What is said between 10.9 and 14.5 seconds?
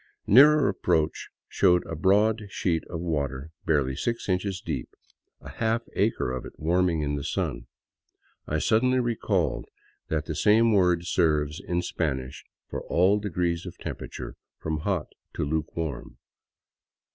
serves in Spanish for all degrees of temperature